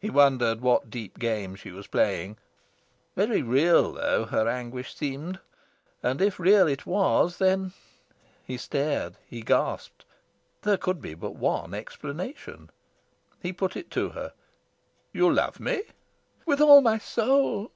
[0.00, 2.38] He wondered what deep game she was playing.
[3.14, 5.38] Very real, though, her anguish seemed;
[6.02, 7.74] and, if real it was, then
[8.42, 10.06] he stared, he gasped
[10.62, 12.70] there could be but one explanation.
[13.42, 14.32] He put it to her.
[15.12, 15.82] "You love me?"
[16.46, 17.70] "With all my soul."